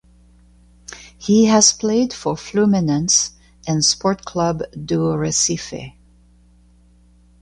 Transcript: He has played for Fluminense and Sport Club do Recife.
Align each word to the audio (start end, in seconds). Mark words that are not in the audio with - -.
He 1.19 1.45
has 1.45 1.71
played 1.71 2.11
for 2.11 2.33
Fluminense 2.33 3.33
and 3.67 3.85
Sport 3.85 4.25
Club 4.25 4.63
do 4.83 5.01
Recife. 5.13 5.93